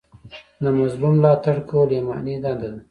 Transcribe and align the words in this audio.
د 0.63 0.65
مظلوم 0.77 1.13
ملاتړ 1.19 1.55
کول 1.69 1.89
ایماني 1.95 2.35
دنده 2.43 2.69
ده. 2.73 2.79